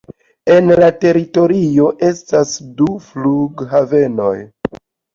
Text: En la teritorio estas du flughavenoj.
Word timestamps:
En 0.53 0.71
la 0.83 0.87
teritorio 1.03 1.91
estas 2.09 2.57
du 2.81 2.91
flughavenoj. 3.13 4.35